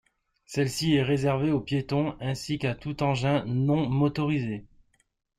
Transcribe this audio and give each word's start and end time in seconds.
Celle-ci 0.47 0.95
est 0.95 1.03
réservée 1.03 1.51
aux 1.51 1.59
piétons 1.61 2.15
ainsi 2.19 2.57
qu'à 2.57 2.73
tout 2.73 3.03
engin 3.03 3.45
non 3.45 3.87
motorisé. 3.87 4.65